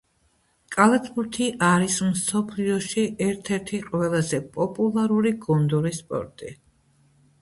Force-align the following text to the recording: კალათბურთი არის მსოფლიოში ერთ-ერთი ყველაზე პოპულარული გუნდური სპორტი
კალათბურთი 0.75 1.49
არის 1.67 1.97
მსოფლიოში 2.07 3.03
ერთ-ერთი 3.27 3.83
ყველაზე 3.91 4.41
პოპულარული 4.59 5.35
გუნდური 5.45 5.93
სპორტი 6.03 6.55